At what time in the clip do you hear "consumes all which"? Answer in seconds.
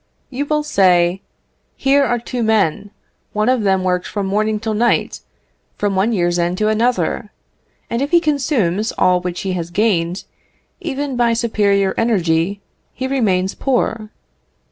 8.19-9.41